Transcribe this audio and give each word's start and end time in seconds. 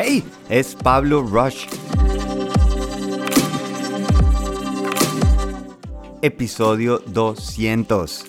¡Hey! 0.00 0.22
Es 0.48 0.76
Pablo 0.76 1.22
Rush. 1.22 1.66
Episodio 6.22 7.02
200. 7.06 8.24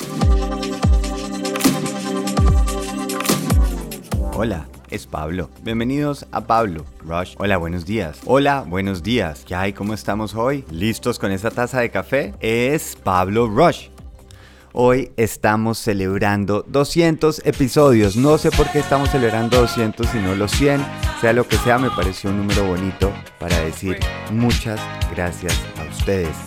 Hola, 4.34 4.68
es 4.90 5.06
Pablo. 5.06 5.52
Bienvenidos 5.62 6.26
a 6.32 6.42
Pablo 6.42 6.86
Rush. 7.06 7.36
Hola, 7.38 7.58
buenos 7.58 7.86
días. 7.86 8.20
Hola, 8.26 8.66
buenos 8.68 9.04
días. 9.04 9.44
¿Qué 9.46 9.54
hay? 9.54 9.72
¿Cómo 9.74 9.94
estamos 9.94 10.34
hoy? 10.34 10.66
¿Listos 10.72 11.20
con 11.20 11.32
esa 11.32 11.52
taza 11.52 11.82
de 11.82 11.92
café? 11.92 12.34
Es 12.40 12.96
Pablo 12.96 13.48
Rush. 13.48 13.90
Hoy 14.72 15.12
estamos 15.18 15.80
celebrando 15.80 16.64
200 16.68 17.42
episodios. 17.44 18.16
No 18.16 18.38
sé 18.38 18.52
por 18.52 18.72
qué 18.72 18.78
estamos 18.78 19.10
celebrando 19.10 19.62
200 19.62 20.06
sino 20.06 20.36
los 20.36 20.52
100. 20.52 20.86
Sea 21.22 21.34
lo 21.34 21.48
que 21.48 21.58
sea, 21.58 21.80
me 21.80 21.90
pareció 21.90 22.30
un 22.30 22.38
número 22.38 22.64
bonito 22.66 23.12
para 23.40 23.60
decir 23.62 23.98
muchas 24.32 24.80
gracias 25.16 25.60
a 25.80 25.90
ustedes. 25.90 26.38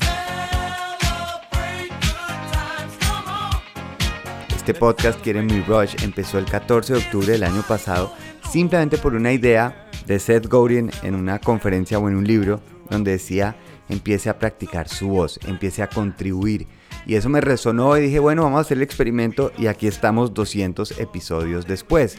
Este 4.54 4.72
podcast 4.72 5.20
Quiere 5.20 5.42
Mi 5.42 5.60
Rush 5.60 5.96
empezó 6.04 6.38
el 6.38 6.44
14 6.44 6.92
de 6.92 6.98
octubre 7.00 7.32
del 7.32 7.42
año 7.42 7.64
pasado 7.66 8.12
simplemente 8.48 8.98
por 8.98 9.16
una 9.16 9.32
idea 9.32 9.90
de 10.06 10.20
Seth 10.20 10.46
Godin 10.46 10.92
en 11.02 11.16
una 11.16 11.40
conferencia 11.40 11.98
o 11.98 12.08
en 12.08 12.14
un 12.14 12.24
libro 12.24 12.60
donde 12.88 13.10
decía 13.10 13.56
empiece 13.88 14.30
a 14.30 14.38
practicar 14.38 14.88
su 14.88 15.08
voz, 15.08 15.40
empiece 15.44 15.82
a 15.82 15.88
contribuir 15.88 16.68
y 17.06 17.14
eso 17.14 17.28
me 17.28 17.40
resonó 17.40 17.96
y 17.96 18.02
dije, 18.02 18.18
bueno, 18.18 18.42
vamos 18.42 18.58
a 18.58 18.60
hacer 18.62 18.78
el 18.78 18.82
experimento 18.82 19.52
y 19.58 19.66
aquí 19.66 19.86
estamos 19.86 20.34
200 20.34 20.98
episodios 21.00 21.66
después. 21.66 22.18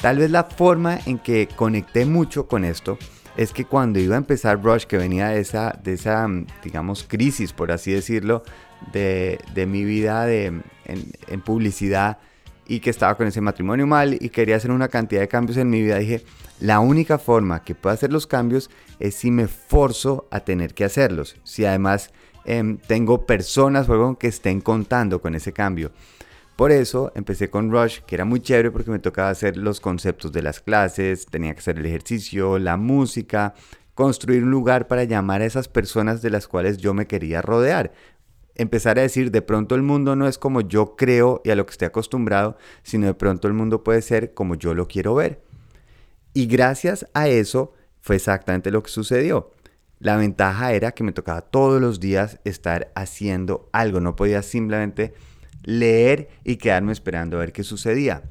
Tal 0.00 0.18
vez 0.18 0.30
la 0.30 0.44
forma 0.44 0.98
en 1.06 1.18
que 1.18 1.48
conecté 1.54 2.04
mucho 2.06 2.46
con 2.46 2.64
esto 2.64 2.98
es 3.36 3.52
que 3.52 3.64
cuando 3.64 3.98
iba 3.98 4.14
a 4.14 4.18
empezar 4.18 4.62
Rush, 4.62 4.84
que 4.84 4.98
venía 4.98 5.28
de 5.28 5.40
esa, 5.40 5.78
de 5.82 5.94
esa 5.94 6.28
digamos, 6.62 7.04
crisis, 7.08 7.52
por 7.52 7.72
así 7.72 7.92
decirlo, 7.92 8.42
de, 8.92 9.38
mi 9.68 9.84
vida 9.84 10.26
de, 10.26 10.46
en, 10.46 10.64
en 11.28 11.40
publicidad 11.40 12.18
y 12.66 12.80
que 12.80 12.90
estaba 12.90 13.16
con 13.16 13.26
ese 13.26 13.40
matrimonio 13.40 13.86
mal 13.86 14.16
y 14.20 14.28
quería 14.28 14.56
hacer 14.56 14.70
una 14.70 14.88
cantidad 14.88 15.20
de 15.20 15.28
cambios 15.28 15.56
en 15.56 15.70
mi 15.70 15.82
vida, 15.82 15.98
dije, 15.98 16.24
la 16.60 16.80
única 16.80 17.18
forma 17.18 17.64
que 17.64 17.74
puedo 17.74 17.92
hacer 17.92 18.12
los 18.12 18.26
cambios 18.26 18.70
es 19.00 19.16
si 19.16 19.30
me 19.30 19.48
forzo 19.48 20.28
a 20.30 20.40
tener 20.40 20.74
que 20.74 20.84
hacerlos. 20.84 21.36
Si 21.42 21.64
además 21.64 22.12
Em, 22.44 22.78
tengo 22.78 23.26
personas 23.26 23.86
que 24.18 24.28
estén 24.28 24.60
contando 24.60 25.20
con 25.20 25.34
ese 25.34 25.52
cambio. 25.52 25.92
Por 26.56 26.70
eso 26.70 27.12
empecé 27.14 27.50
con 27.50 27.70
Rush, 27.70 28.00
que 28.06 28.14
era 28.14 28.24
muy 28.24 28.40
chévere 28.40 28.70
porque 28.70 28.90
me 28.90 28.98
tocaba 28.98 29.30
hacer 29.30 29.56
los 29.56 29.80
conceptos 29.80 30.32
de 30.32 30.42
las 30.42 30.60
clases, 30.60 31.26
tenía 31.26 31.54
que 31.54 31.60
hacer 31.60 31.78
el 31.78 31.86
ejercicio, 31.86 32.58
la 32.58 32.76
música, 32.76 33.54
construir 33.94 34.44
un 34.44 34.50
lugar 34.50 34.86
para 34.86 35.04
llamar 35.04 35.40
a 35.40 35.46
esas 35.46 35.68
personas 35.68 36.22
de 36.22 36.30
las 36.30 36.48
cuales 36.48 36.78
yo 36.78 36.94
me 36.94 37.06
quería 37.06 37.42
rodear. 37.42 37.92
Empezar 38.54 38.98
a 38.98 39.02
decir, 39.02 39.30
de 39.30 39.40
pronto 39.40 39.74
el 39.74 39.82
mundo 39.82 40.14
no 40.14 40.28
es 40.28 40.36
como 40.36 40.60
yo 40.60 40.94
creo 40.94 41.40
y 41.42 41.50
a 41.50 41.56
lo 41.56 41.64
que 41.64 41.72
estoy 41.72 41.86
acostumbrado, 41.86 42.56
sino 42.82 43.06
de 43.06 43.14
pronto 43.14 43.48
el 43.48 43.54
mundo 43.54 43.82
puede 43.82 44.02
ser 44.02 44.34
como 44.34 44.54
yo 44.54 44.74
lo 44.74 44.88
quiero 44.88 45.14
ver. 45.14 45.42
Y 46.34 46.46
gracias 46.46 47.06
a 47.14 47.28
eso 47.28 47.72
fue 48.02 48.16
exactamente 48.16 48.70
lo 48.70 48.82
que 48.82 48.90
sucedió. 48.90 49.52
La 50.02 50.16
ventaja 50.16 50.72
era 50.72 50.90
que 50.90 51.04
me 51.04 51.12
tocaba 51.12 51.42
todos 51.42 51.80
los 51.80 52.00
días 52.00 52.40
estar 52.42 52.90
haciendo 52.96 53.70
algo, 53.72 54.00
no 54.00 54.16
podía 54.16 54.42
simplemente 54.42 55.14
leer 55.62 56.28
y 56.42 56.56
quedarme 56.56 56.90
esperando 56.90 57.36
a 57.36 57.40
ver 57.40 57.52
qué 57.52 57.62
sucedía. 57.62 58.28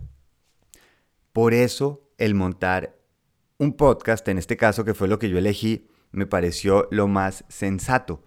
Por 1.31 1.53
eso 1.53 2.11
el 2.17 2.35
montar 2.35 2.99
un 3.57 3.77
podcast, 3.77 4.27
en 4.27 4.37
este 4.37 4.57
caso 4.57 4.83
que 4.83 4.93
fue 4.93 5.07
lo 5.07 5.17
que 5.17 5.29
yo 5.29 5.37
elegí, 5.37 5.87
me 6.11 6.25
pareció 6.25 6.89
lo 6.91 7.07
más 7.07 7.45
sensato. 7.47 8.25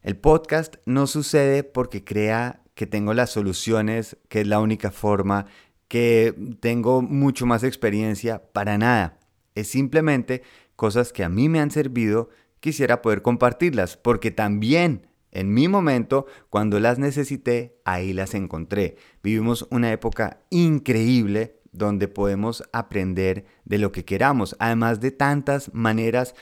El 0.00 0.16
podcast 0.16 0.78
no 0.84 1.06
sucede 1.06 1.62
porque 1.62 2.02
crea 2.02 2.64
que 2.74 2.88
tengo 2.88 3.14
las 3.14 3.30
soluciones, 3.30 4.16
que 4.28 4.40
es 4.40 4.48
la 4.48 4.58
única 4.58 4.90
forma, 4.90 5.46
que 5.86 6.34
tengo 6.58 7.02
mucho 7.02 7.46
más 7.46 7.62
experiencia, 7.62 8.50
para 8.52 8.78
nada. 8.78 9.20
Es 9.54 9.68
simplemente 9.68 10.42
cosas 10.82 11.12
que 11.12 11.22
a 11.22 11.28
mí 11.28 11.48
me 11.48 11.60
han 11.60 11.70
servido, 11.70 12.28
quisiera 12.58 13.02
poder 13.02 13.22
compartirlas, 13.22 13.96
porque 13.96 14.32
también 14.32 15.06
en 15.30 15.54
mi 15.54 15.68
momento, 15.68 16.26
cuando 16.50 16.80
las 16.80 16.98
necesité, 16.98 17.78
ahí 17.84 18.12
las 18.12 18.34
encontré. 18.34 18.96
Vivimos 19.22 19.68
una 19.70 19.92
época 19.92 20.40
increíble 20.50 21.60
donde 21.70 22.08
podemos 22.08 22.64
aprender 22.72 23.46
de 23.64 23.78
lo 23.78 23.92
que 23.92 24.04
queramos, 24.04 24.56
además 24.58 24.98
de 24.98 25.12
tantas 25.12 25.72
maneras. 25.72 26.34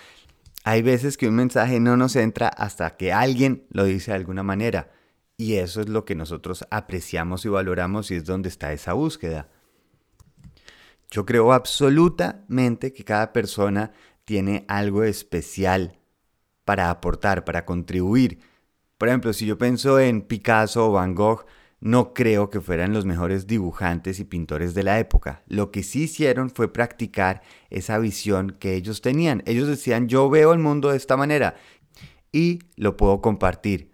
Hay 0.64 0.80
veces 0.80 1.18
que 1.18 1.28
un 1.28 1.34
mensaje 1.34 1.78
no 1.78 1.98
nos 1.98 2.16
entra 2.16 2.48
hasta 2.48 2.96
que 2.96 3.12
alguien 3.12 3.66
lo 3.68 3.84
dice 3.84 4.12
de 4.12 4.16
alguna 4.16 4.42
manera. 4.42 4.90
Y 5.36 5.56
eso 5.56 5.82
es 5.82 5.90
lo 5.90 6.06
que 6.06 6.14
nosotros 6.14 6.64
apreciamos 6.70 7.44
y 7.44 7.50
valoramos 7.50 8.10
y 8.10 8.14
es 8.14 8.24
donde 8.24 8.48
está 8.48 8.72
esa 8.72 8.94
búsqueda. 8.94 9.50
Yo 11.10 11.26
creo 11.26 11.52
absolutamente 11.52 12.92
que 12.92 13.04
cada 13.04 13.32
persona 13.32 13.90
tiene 14.30 14.64
algo 14.68 15.02
especial 15.02 15.98
para 16.64 16.88
aportar, 16.88 17.44
para 17.44 17.64
contribuir. 17.64 18.38
Por 18.96 19.08
ejemplo, 19.08 19.32
si 19.32 19.44
yo 19.44 19.58
pienso 19.58 19.98
en 19.98 20.22
Picasso 20.22 20.86
o 20.86 20.92
Van 20.92 21.16
Gogh, 21.16 21.46
no 21.80 22.14
creo 22.14 22.48
que 22.48 22.60
fueran 22.60 22.92
los 22.92 23.04
mejores 23.04 23.48
dibujantes 23.48 24.20
y 24.20 24.24
pintores 24.24 24.72
de 24.72 24.84
la 24.84 25.00
época. 25.00 25.42
Lo 25.48 25.72
que 25.72 25.82
sí 25.82 26.04
hicieron 26.04 26.48
fue 26.48 26.72
practicar 26.72 27.42
esa 27.70 27.98
visión 27.98 28.56
que 28.60 28.76
ellos 28.76 29.00
tenían. 29.00 29.42
Ellos 29.46 29.66
decían, 29.66 30.06
yo 30.06 30.30
veo 30.30 30.52
el 30.52 30.60
mundo 30.60 30.92
de 30.92 30.98
esta 30.98 31.16
manera 31.16 31.56
y 32.30 32.60
lo 32.76 32.96
puedo 32.96 33.20
compartir. 33.20 33.90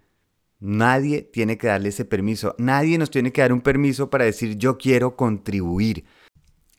Nadie 0.59 1.23
tiene 1.23 1.57
que 1.57 1.65
darle 1.65 1.89
ese 1.89 2.05
permiso. 2.05 2.53
Nadie 2.59 2.99
nos 2.99 3.09
tiene 3.09 3.31
que 3.31 3.41
dar 3.41 3.53
un 3.53 3.61
permiso 3.61 4.11
para 4.11 4.25
decir, 4.25 4.55
yo 4.55 4.77
quiero 4.77 5.15
contribuir. 5.15 6.05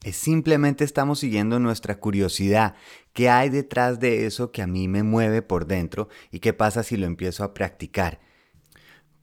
Es 0.03 0.17
simplemente 0.17 0.85
estamos 0.85 1.19
siguiendo 1.19 1.59
nuestra 1.59 1.99
curiosidad. 1.99 2.77
¿Qué 3.13 3.29
hay 3.29 3.49
detrás 3.49 3.99
de 3.99 4.27
eso 4.27 4.53
que 4.53 4.63
a 4.63 4.67
mí 4.67 4.87
me 4.87 5.03
mueve 5.03 5.43
por 5.43 5.67
dentro 5.67 6.09
y 6.31 6.39
qué 6.39 6.53
pasa 6.53 6.85
si 6.85 6.97
lo 6.97 7.07
empiezo 7.07 7.43
a 7.43 7.53
practicar? 7.53 8.21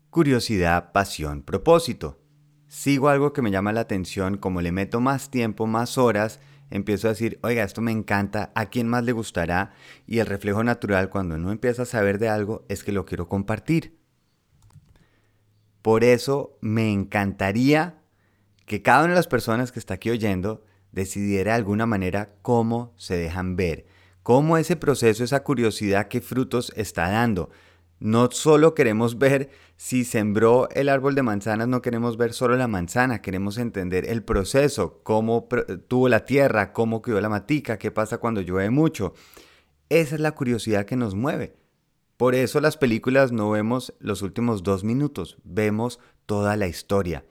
Curiosidad, 0.09 0.91
pasión, 0.91 1.43
propósito. 1.43 2.19
Sigo 2.67 3.07
algo 3.07 3.31
que 3.31 3.41
me 3.41 3.51
llama 3.51 3.71
la 3.71 3.81
atención, 3.81 4.37
como 4.37 4.61
le 4.61 4.73
meto 4.73 4.99
más 4.99 5.31
tiempo, 5.31 5.65
más 5.65 5.97
horas, 5.97 6.41
empiezo 6.69 7.07
a 7.07 7.11
decir, 7.11 7.39
oiga, 7.41 7.63
esto 7.63 7.81
me 7.81 7.91
encanta, 7.91 8.51
¿a 8.53 8.65
quién 8.65 8.87
más 8.87 9.03
le 9.05 9.13
gustará? 9.13 9.73
Y 10.05 10.19
el 10.19 10.25
reflejo 10.25 10.63
natural 10.63 11.09
cuando 11.09 11.37
no 11.37 11.51
empieza 11.51 11.83
a 11.83 11.85
saber 11.85 12.19
de 12.19 12.27
algo 12.27 12.65
es 12.67 12.83
que 12.83 12.91
lo 12.91 13.05
quiero 13.05 13.29
compartir. 13.29 13.97
Por 15.81 16.03
eso 16.03 16.57
me 16.61 16.91
encantaría 16.91 18.01
que 18.65 18.81
cada 18.81 19.03
una 19.03 19.09
de 19.09 19.15
las 19.15 19.27
personas 19.27 19.71
que 19.71 19.79
está 19.79 19.95
aquí 19.95 20.09
oyendo 20.09 20.63
decidiera 20.91 21.51
de 21.51 21.57
alguna 21.57 21.85
manera 21.85 22.35
cómo 22.41 22.93
se 22.97 23.17
dejan 23.17 23.55
ver, 23.55 23.85
cómo 24.23 24.57
ese 24.57 24.75
proceso, 24.75 25.23
esa 25.23 25.43
curiosidad, 25.43 26.07
qué 26.07 26.21
frutos 26.21 26.71
está 26.75 27.09
dando. 27.09 27.49
No 27.99 28.29
solo 28.31 28.75
queremos 28.75 29.17
ver 29.17 29.49
si 29.77 30.03
sembró 30.03 30.69
el 30.71 30.89
árbol 30.89 31.15
de 31.15 31.23
manzanas, 31.23 31.67
no 31.67 31.81
queremos 31.81 32.17
ver 32.17 32.33
solo 32.33 32.55
la 32.57 32.67
manzana, 32.67 33.21
queremos 33.21 33.57
entender 33.57 34.09
el 34.09 34.23
proceso, 34.23 34.99
cómo 35.03 35.47
tuvo 35.87 36.09
la 36.09 36.25
tierra, 36.25 36.73
cómo 36.73 37.01
crió 37.01 37.21
la 37.21 37.29
matica, 37.29 37.77
qué 37.77 37.91
pasa 37.91 38.17
cuando 38.17 38.41
llueve 38.41 38.69
mucho. 38.69 39.13
Esa 39.89 40.15
es 40.15 40.21
la 40.21 40.33
curiosidad 40.33 40.85
que 40.85 40.97
nos 40.97 41.15
mueve. 41.15 41.55
Por 42.17 42.35
eso 42.35 42.61
las 42.61 42.77
películas 42.77 43.31
no 43.31 43.49
vemos 43.49 43.93
los 43.99 44.21
últimos 44.21 44.63
dos 44.63 44.83
minutos, 44.83 45.37
vemos 45.43 45.99
toda 46.25 46.55
la 46.57 46.67
historia. 46.67 47.25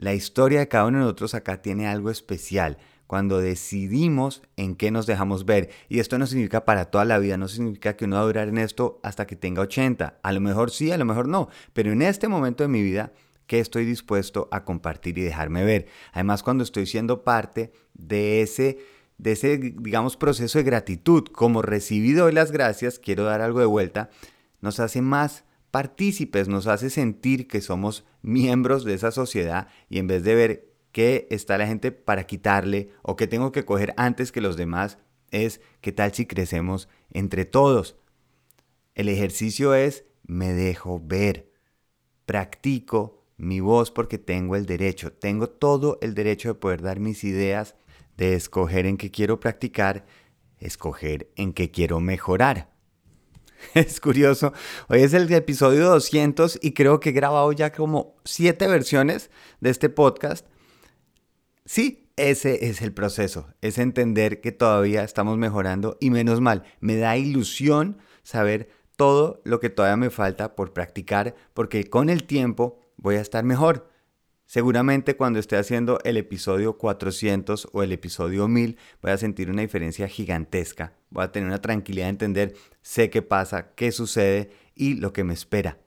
La 0.00 0.14
historia 0.14 0.60
de 0.60 0.68
cada 0.68 0.86
uno 0.86 0.96
de 0.96 1.04
nosotros 1.04 1.34
acá 1.34 1.60
tiene 1.60 1.86
algo 1.86 2.08
especial 2.08 2.78
cuando 3.06 3.38
decidimos 3.38 4.40
en 4.56 4.74
qué 4.74 4.90
nos 4.90 5.04
dejamos 5.04 5.44
ver. 5.44 5.68
Y 5.90 5.98
esto 5.98 6.16
no 6.16 6.26
significa 6.26 6.64
para 6.64 6.86
toda 6.86 7.04
la 7.04 7.18
vida, 7.18 7.36
no 7.36 7.48
significa 7.48 7.96
que 7.96 8.06
uno 8.06 8.16
va 8.16 8.22
a 8.22 8.24
durar 8.24 8.48
en 8.48 8.56
esto 8.56 8.98
hasta 9.02 9.26
que 9.26 9.36
tenga 9.36 9.60
80. 9.60 10.20
A 10.22 10.32
lo 10.32 10.40
mejor 10.40 10.70
sí, 10.70 10.90
a 10.90 10.96
lo 10.96 11.04
mejor 11.04 11.28
no. 11.28 11.50
Pero 11.74 11.92
en 11.92 12.00
este 12.00 12.28
momento 12.28 12.64
de 12.64 12.68
mi 12.68 12.82
vida, 12.82 13.12
¿qué 13.46 13.60
estoy 13.60 13.84
dispuesto 13.84 14.48
a 14.52 14.64
compartir 14.64 15.18
y 15.18 15.22
dejarme 15.22 15.64
ver? 15.64 15.86
Además, 16.14 16.42
cuando 16.42 16.64
estoy 16.64 16.86
siendo 16.86 17.22
parte 17.22 17.70
de 17.92 18.40
ese, 18.40 18.78
de 19.18 19.32
ese 19.32 19.58
digamos, 19.58 20.16
proceso 20.16 20.56
de 20.56 20.64
gratitud, 20.64 21.24
como 21.24 21.60
recibido 21.60 22.24
hoy 22.24 22.32
las 22.32 22.52
gracias, 22.52 22.98
quiero 22.98 23.24
dar 23.24 23.42
algo 23.42 23.60
de 23.60 23.66
vuelta, 23.66 24.08
nos 24.62 24.80
hace 24.80 25.02
más 25.02 25.44
partícipes, 25.70 26.48
nos 26.48 26.66
hace 26.66 26.90
sentir 26.90 27.46
que 27.46 27.60
somos 27.60 28.04
miembros 28.22 28.84
de 28.84 28.94
esa 28.94 29.10
sociedad 29.10 29.68
y 29.88 29.98
en 29.98 30.06
vez 30.06 30.24
de 30.24 30.34
ver 30.34 30.70
qué 30.92 31.28
está 31.30 31.58
la 31.58 31.66
gente 31.66 31.92
para 31.92 32.24
quitarle 32.24 32.90
o 33.02 33.16
qué 33.16 33.26
tengo 33.26 33.52
que 33.52 33.64
coger 33.64 33.94
antes 33.96 34.32
que 34.32 34.40
los 34.40 34.56
demás, 34.56 34.98
es 35.30 35.60
qué 35.80 35.92
tal 35.92 36.12
si 36.12 36.26
crecemos 36.26 36.88
entre 37.12 37.44
todos. 37.44 37.96
El 38.94 39.08
ejercicio 39.08 39.74
es 39.74 40.04
me 40.26 40.52
dejo 40.52 41.00
ver, 41.02 41.52
practico 42.26 43.24
mi 43.36 43.60
voz 43.60 43.90
porque 43.90 44.18
tengo 44.18 44.56
el 44.56 44.66
derecho, 44.66 45.12
tengo 45.12 45.48
todo 45.48 45.98
el 46.02 46.14
derecho 46.14 46.48
de 46.48 46.54
poder 46.54 46.82
dar 46.82 47.00
mis 47.00 47.24
ideas 47.24 47.74
de 48.16 48.34
escoger 48.34 48.86
en 48.86 48.98
qué 48.98 49.10
quiero 49.10 49.40
practicar, 49.40 50.04
escoger 50.58 51.30
en 51.36 51.52
qué 51.54 51.70
quiero 51.70 52.00
mejorar. 52.00 52.70
Es 53.74 54.00
curioso, 54.00 54.52
hoy 54.88 55.02
es 55.02 55.14
el 55.14 55.32
episodio 55.32 55.88
200 55.88 56.58
y 56.62 56.72
creo 56.72 57.00
que 57.00 57.10
he 57.10 57.12
grabado 57.12 57.52
ya 57.52 57.72
como 57.72 58.16
siete 58.24 58.66
versiones 58.66 59.30
de 59.60 59.70
este 59.70 59.88
podcast. 59.88 60.46
Sí, 61.64 62.10
ese 62.16 62.66
es 62.66 62.82
el 62.82 62.92
proceso, 62.92 63.48
es 63.60 63.78
entender 63.78 64.40
que 64.40 64.52
todavía 64.52 65.04
estamos 65.04 65.38
mejorando 65.38 65.96
y 66.00 66.10
menos 66.10 66.40
mal, 66.40 66.64
me 66.80 66.96
da 66.96 67.16
ilusión 67.16 67.98
saber 68.22 68.68
todo 68.96 69.40
lo 69.44 69.60
que 69.60 69.70
todavía 69.70 69.96
me 69.96 70.10
falta 70.10 70.54
por 70.56 70.72
practicar 70.72 71.34
porque 71.54 71.88
con 71.88 72.10
el 72.10 72.24
tiempo 72.24 72.80
voy 72.96 73.16
a 73.16 73.20
estar 73.20 73.44
mejor. 73.44 73.89
Seguramente 74.50 75.16
cuando 75.16 75.38
esté 75.38 75.56
haciendo 75.56 76.00
el 76.02 76.16
episodio 76.16 76.76
400 76.76 77.68
o 77.70 77.84
el 77.84 77.92
episodio 77.92 78.48
1000 78.48 78.78
voy 79.00 79.12
a 79.12 79.16
sentir 79.16 79.48
una 79.48 79.62
diferencia 79.62 80.08
gigantesca. 80.08 80.92
Voy 81.10 81.22
a 81.22 81.30
tener 81.30 81.46
una 81.46 81.62
tranquilidad 81.62 82.06
de 82.06 82.10
entender, 82.10 82.54
sé 82.82 83.10
qué 83.10 83.22
pasa, 83.22 83.70
qué 83.76 83.92
sucede 83.92 84.50
y 84.74 84.94
lo 84.94 85.12
que 85.12 85.22
me 85.22 85.34
espera. 85.34 85.78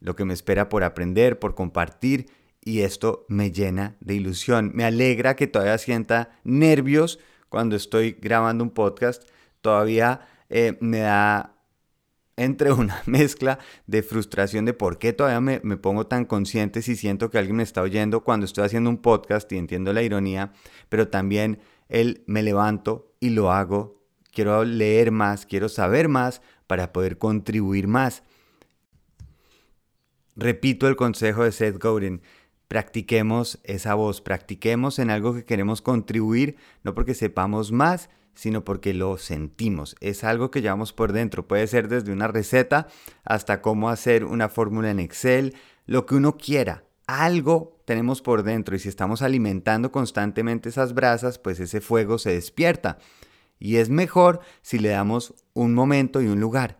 Lo 0.00 0.16
que 0.16 0.26
me 0.26 0.34
espera 0.34 0.68
por 0.68 0.84
aprender, 0.84 1.38
por 1.38 1.54
compartir 1.54 2.26
y 2.62 2.80
esto 2.80 3.24
me 3.30 3.52
llena 3.52 3.96
de 4.00 4.16
ilusión. 4.16 4.70
Me 4.74 4.84
alegra 4.84 5.34
que 5.34 5.46
todavía 5.46 5.78
sienta 5.78 6.38
nervios 6.44 7.20
cuando 7.48 7.74
estoy 7.74 8.18
grabando 8.20 8.62
un 8.62 8.70
podcast. 8.70 9.26
Todavía 9.62 10.28
eh, 10.50 10.76
me 10.80 10.98
da 10.98 11.56
entre 12.40 12.72
una 12.72 13.02
mezcla 13.06 13.58
de 13.86 14.02
frustración 14.02 14.64
de 14.64 14.72
por 14.72 14.98
qué 14.98 15.12
todavía 15.12 15.40
me, 15.40 15.60
me, 15.62 15.76
pongo 15.76 16.06
tan 16.06 16.24
consciente 16.24 16.82
si 16.82 16.96
siento 16.96 17.30
que 17.30 17.38
alguien 17.38 17.56
me 17.56 17.62
está 17.62 17.82
oyendo 17.82 18.24
cuando 18.24 18.46
estoy 18.46 18.64
haciendo 18.64 18.90
un 18.90 18.98
podcast 18.98 19.50
y 19.52 19.58
entiendo 19.58 19.92
la 19.92 20.02
ironía, 20.02 20.52
pero 20.88 21.08
también 21.08 21.60
el 21.88 22.24
me 22.26 22.42
levanto 22.42 23.14
y 23.20 23.30
lo 23.30 23.52
hago, 23.52 24.02
quiero 24.32 24.64
leer 24.64 25.10
más, 25.10 25.44
quiero 25.44 25.68
saber 25.68 26.08
más 26.08 26.40
para 26.66 26.92
poder 26.92 27.18
contribuir 27.18 27.88
más. 27.88 28.22
Repito 30.36 30.88
el 30.88 30.96
consejo 30.96 31.44
de 31.44 31.52
Seth 31.52 31.78
Godin, 31.78 32.22
practiquemos 32.70 33.58
esa 33.64 33.94
voz, 33.94 34.20
practiquemos 34.20 35.00
en 35.00 35.10
algo 35.10 35.34
que 35.34 35.44
queremos 35.44 35.82
contribuir, 35.82 36.54
no 36.84 36.94
porque 36.94 37.14
sepamos 37.14 37.72
más, 37.72 38.10
sino 38.32 38.62
porque 38.62 38.94
lo 38.94 39.18
sentimos. 39.18 39.96
Es 39.98 40.22
algo 40.22 40.52
que 40.52 40.62
llevamos 40.62 40.92
por 40.92 41.12
dentro. 41.12 41.48
Puede 41.48 41.66
ser 41.66 41.88
desde 41.88 42.12
una 42.12 42.28
receta 42.28 42.86
hasta 43.24 43.60
cómo 43.60 43.90
hacer 43.90 44.24
una 44.24 44.48
fórmula 44.48 44.88
en 44.92 45.00
Excel, 45.00 45.56
lo 45.84 46.06
que 46.06 46.14
uno 46.14 46.36
quiera. 46.36 46.84
Algo 47.08 47.82
tenemos 47.86 48.22
por 48.22 48.44
dentro 48.44 48.76
y 48.76 48.78
si 48.78 48.88
estamos 48.88 49.20
alimentando 49.22 49.90
constantemente 49.90 50.68
esas 50.68 50.94
brasas, 50.94 51.40
pues 51.40 51.58
ese 51.58 51.80
fuego 51.80 52.18
se 52.18 52.34
despierta. 52.34 52.98
Y 53.58 53.78
es 53.78 53.90
mejor 53.90 54.42
si 54.62 54.78
le 54.78 54.90
damos 54.90 55.34
un 55.54 55.74
momento 55.74 56.22
y 56.22 56.28
un 56.28 56.38
lugar. 56.38 56.78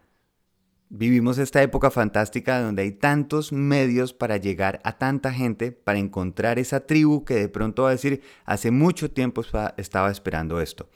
Vivimos 0.92 1.38
esta 1.38 1.62
época 1.62 1.92
fantástica 1.92 2.60
donde 2.60 2.82
hay 2.82 2.90
tantos 2.90 3.52
medios 3.52 4.12
para 4.12 4.38
llegar 4.38 4.81
a 4.82 4.98
tanta 4.98 5.32
gente, 5.32 5.70
para 5.70 6.00
encontrar 6.00 6.58
esa 6.58 6.81
tribu 6.81 7.25
que 7.25 7.34
de 7.34 7.48
pronto 7.48 7.84
va 7.84 7.90
a 7.90 7.92
decir, 7.92 8.22
hace 8.44 8.72
mucho 8.72 9.08
tiempo 9.08 9.42
estaba 9.76 10.10
esperando 10.10 10.60
esto. 10.60 10.88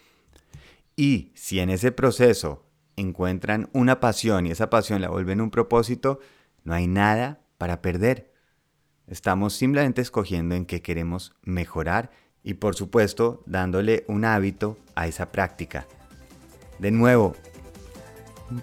Y 0.96 1.30
si 1.36 1.60
en 1.60 1.70
ese 1.70 1.92
proceso 1.92 2.66
encuentran 2.96 3.70
una 3.72 4.00
pasión 4.00 4.46
y 4.46 4.50
esa 4.50 4.68
pasión 4.68 5.00
la 5.00 5.10
vuelven 5.10 5.40
un 5.40 5.52
propósito, 5.52 6.18
no 6.64 6.74
hay 6.74 6.88
nada 6.88 7.40
para 7.56 7.80
perder. 7.80 8.32
Estamos 9.06 9.52
simplemente 9.54 10.02
escogiendo 10.02 10.56
en 10.56 10.66
qué 10.66 10.82
queremos 10.82 11.36
mejorar 11.42 12.10
y 12.42 12.54
por 12.54 12.74
supuesto 12.74 13.44
dándole 13.46 14.04
un 14.08 14.24
hábito 14.24 14.76
a 14.96 15.06
esa 15.06 15.30
práctica. 15.30 15.86
De 16.80 16.90
nuevo, 16.90 17.36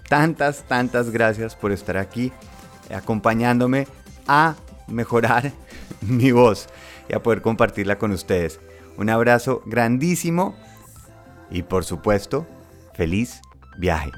tantas, 0.08 0.64
tantas 0.68 1.10
gracias 1.10 1.54
por 1.54 1.72
estar 1.72 1.96
aquí 1.96 2.32
acompañándome 2.94 3.86
a 4.26 4.54
mejorar 4.86 5.52
mi 6.00 6.32
voz 6.32 6.68
y 7.08 7.14
a 7.14 7.22
poder 7.22 7.42
compartirla 7.42 7.98
con 7.98 8.12
ustedes. 8.12 8.60
Un 8.96 9.10
abrazo 9.10 9.62
grandísimo 9.66 10.54
y 11.50 11.62
por 11.62 11.84
supuesto, 11.84 12.46
feliz 12.94 13.40
viaje. 13.78 14.10